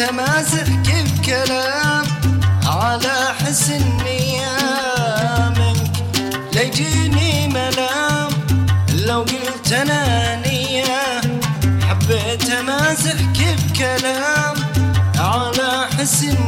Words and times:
امازح 0.00 0.68
كيف 0.84 1.26
كلام 1.26 2.04
على 2.64 3.34
حسن 3.40 3.82
نيامك. 4.04 5.76
ملام 7.48 8.28
لو 8.94 9.20
قلت 9.20 9.72
أنا 9.72 10.36
نية. 10.36 11.20
حبيت 11.88 12.50
كيف 13.34 13.78
كلام 13.78 14.56
على 15.18 15.86
حسن 15.98 16.47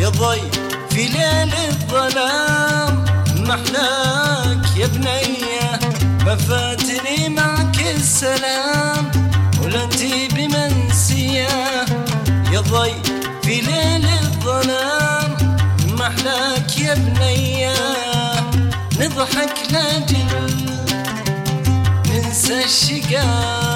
يا 0.00 0.08
ضي 0.08 0.40
في 0.90 1.08
ليل 1.08 1.54
الظلام 1.68 3.04
محلاك 3.38 4.76
يا 4.76 4.86
بنية 4.86 5.80
ما 6.26 6.36
فاتني 6.36 7.28
معك 7.28 7.80
السلام. 7.96 9.10
ولا 9.62 9.84
انتي 9.84 10.28
بمنسية 10.28 11.48
ضي 12.60 12.92
في 13.42 13.60
ليل 13.60 14.06
الظلام 14.06 15.36
محلاك 15.88 16.78
يا 16.78 16.94
بنية. 16.94 17.74
نضحك 19.00 19.54
لاجل 19.70 20.26
ننسى 22.06 22.64
الشقاء 22.64 23.71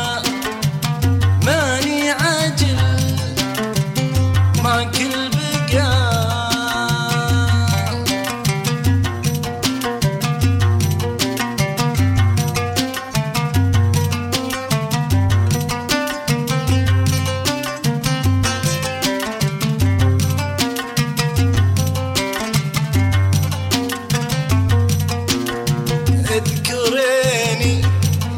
اذكريني 26.96 27.82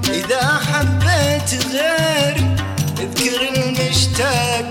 إذا 0.09 0.61
حبيت 0.69 1.67
غيري 1.67 2.57
أذكر 3.01 3.41
المشتاق. 3.57 4.71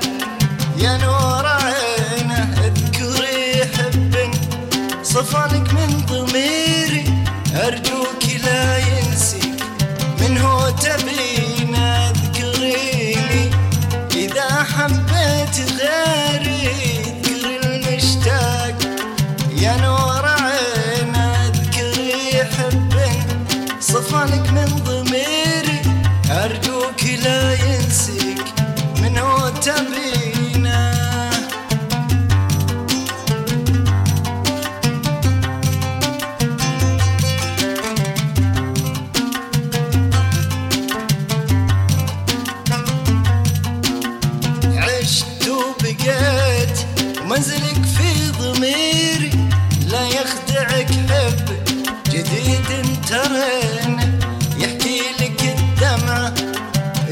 يا 0.78 0.98
نور 0.98 1.46
عينه 1.48 2.56
اذكري 2.66 3.64
صفانك 5.04 5.74
من 5.74 6.06
ضميري 6.06 7.14
أرجوك 7.56 7.97
صفانك 24.08 24.50
من 24.50 24.66
ضميري 24.86 25.82
أرجوك 26.32 27.04
لا 27.24 27.54
ينسيك 27.54 28.27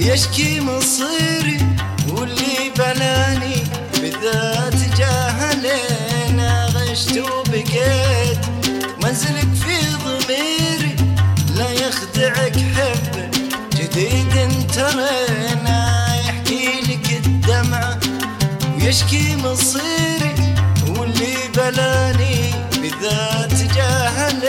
يشكي 0.05 0.59
مصيري 0.59 1.57
واللي 2.07 2.71
بلاني 2.77 3.55
بالذات 4.01 4.97
جاهلين 4.97 6.39
غشت 6.75 7.17
وبقيت 7.17 8.39
منزلك 9.03 9.47
في 9.63 9.75
ضميري. 10.05 10.95
لا 11.55 11.71
يخدعك 11.71 12.55
حب 12.75 13.31
جديد 13.73 14.67
ترينا 14.73 16.07
يحكي 16.19 16.81
لك 16.81 17.25
الدمعة 17.25 17.99
ويشكي 18.77 19.35
مصيري 19.35 20.35
واللي 20.87 21.35
بلاني 21.55 22.51
بالذات 22.81 23.73
جاهلين. 23.75 24.44